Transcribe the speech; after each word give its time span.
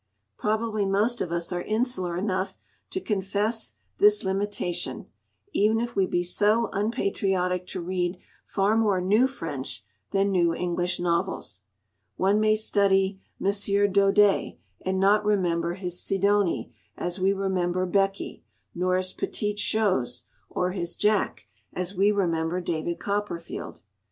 Probably 0.35 0.83
most 0.83 1.21
of 1.21 1.31
us 1.31 1.51
are 1.51 1.61
insular 1.61 2.17
enough 2.17 2.57
to 2.89 2.99
confess 2.99 3.73
this 3.99 4.23
limitation; 4.23 5.05
even 5.53 5.79
if 5.79 5.95
we 5.95 6.07
be 6.07 6.23
so 6.23 6.71
unpatriotic 6.73 7.67
to 7.67 7.81
read 7.81 8.17
far 8.43 8.75
more 8.75 8.99
new 8.99 9.27
French 9.27 9.83
than 10.09 10.31
new 10.31 10.55
English 10.55 10.99
novels. 10.99 11.61
One 12.15 12.39
may 12.39 12.55
study 12.55 13.21
M. 13.39 13.45
Daudet, 13.93 14.57
and 14.83 14.99
not 14.99 15.23
remember 15.23 15.75
his 15.75 16.01
Sidonie 16.01 16.73
as 16.97 17.19
we 17.19 17.31
remember 17.31 17.85
Becky, 17.85 18.43
nor 18.73 18.97
his 18.97 19.13
Petit 19.13 19.53
Chose 19.53 20.23
or 20.49 20.71
his 20.71 20.95
Jack 20.95 21.45
as 21.73 21.93
we 21.93 22.11
remember 22.11 22.59
David 22.59 22.97
Copperfield. 22.99 23.81